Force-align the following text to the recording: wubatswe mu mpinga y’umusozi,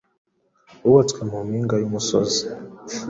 wubatswe 0.85 1.21
mu 1.29 1.37
mpinga 1.47 1.75
y’umusozi, 1.81 2.41